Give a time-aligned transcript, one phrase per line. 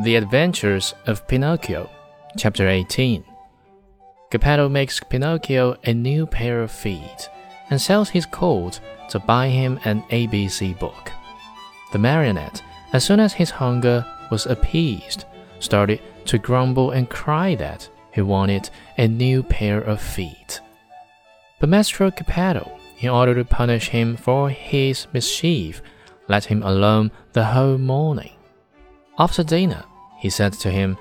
[0.00, 1.90] The Adventures of Pinocchio,
[2.36, 3.24] Chapter 18.
[4.30, 7.28] Geppetto makes Pinocchio a new pair of feet
[7.68, 11.10] and sells his coat to buy him an ABC book.
[11.90, 15.24] The marionette, as soon as his hunger was appeased,
[15.58, 20.60] started to grumble and cry that he wanted a new pair of feet.
[21.58, 22.70] But Mastro Geppetto,
[23.00, 25.82] in order to punish him for his mischief,
[26.28, 28.30] let him alone the whole morning.
[29.18, 29.82] After dinner,
[30.18, 30.98] he said to him,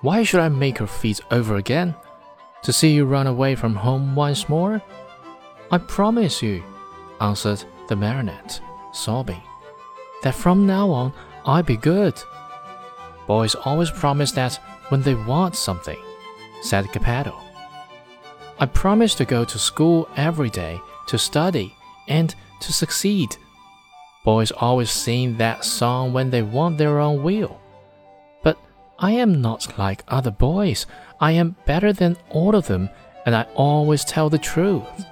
[0.00, 1.94] Why should I make your feet over again?
[2.62, 4.82] To see you run away from home once more?
[5.70, 6.62] I promise you,
[7.20, 8.60] answered the marionette,
[8.92, 9.42] sobbing,
[10.22, 11.12] that from now on
[11.44, 12.20] I'll be good.
[13.26, 15.98] Boys always promise that when they want something,
[16.62, 17.38] said Geppetto.
[18.58, 21.74] I promise to go to school every day to study
[22.08, 23.36] and to succeed.
[24.24, 27.59] Boys always sing that song when they want their own will.
[29.00, 30.86] I am not like other boys.
[31.20, 32.90] I am better than all of them,
[33.24, 35.06] and I always tell the truth.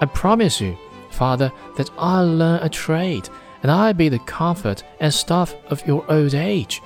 [0.00, 0.76] I promise you,
[1.10, 3.28] Father, that I'll learn a trade,
[3.62, 6.82] and I'll be the comfort and staff of your old age.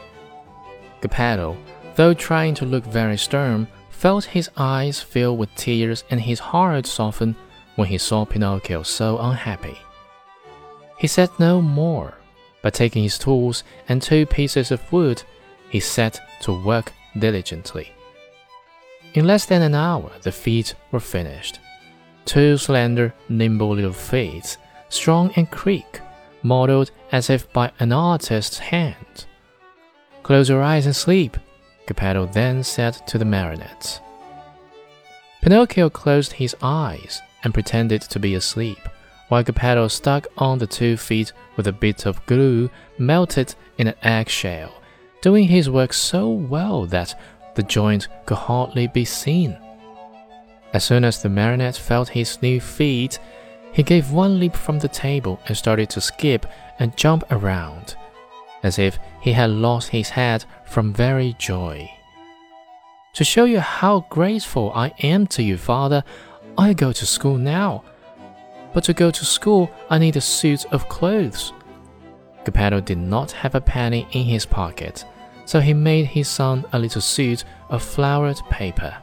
[1.00, 1.56] Geppetto,
[1.96, 6.86] though trying to look very stern, felt his eyes fill with tears and his heart
[6.86, 7.34] soften
[7.74, 9.76] when he saw Pinocchio so unhappy.
[10.98, 12.14] He said no more,
[12.62, 15.24] but taking his tools and two pieces of wood,
[15.70, 17.92] he set to work diligently.
[19.14, 21.60] In less than an hour, the feet were finished.
[22.24, 24.56] Two slender, nimble little feet,
[24.88, 26.00] strong and quick,
[26.42, 29.26] modeled as if by an artist's hand.
[30.22, 31.36] Close your eyes and sleep,
[31.86, 34.00] Geppetto then said to the marionettes.
[35.40, 38.80] Pinocchio closed his eyes and pretended to be asleep
[39.28, 43.94] while Geppetto stuck on the two feet with a bit of glue melted in an
[44.02, 44.72] eggshell,
[45.22, 47.14] doing his work so well that
[47.54, 49.56] the joint could hardly be seen.
[50.72, 53.18] As soon as the marionette felt his new feet,
[53.72, 56.46] he gave one leap from the table and started to skip
[56.78, 57.96] and jump around,
[58.62, 61.90] as if he had lost his head from very joy.
[63.14, 66.04] To show you how grateful I am to you, father,
[66.56, 67.84] I go to school now
[68.72, 71.52] but to go to school, I need a suit of clothes.
[72.48, 75.04] Geppetto did not have a penny in his pocket,
[75.44, 78.96] so he made his son a little suit of flowered paper,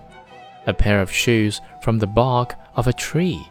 [0.66, 3.47] a pair of shoes from the bark of a tree,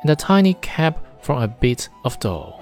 [0.00, 2.60] and a tiny cap from a bit of dough.